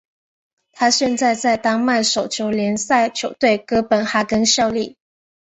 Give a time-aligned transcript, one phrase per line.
[0.71, 4.97] 他现在在丹麦手球联赛球队哥本哈根效力。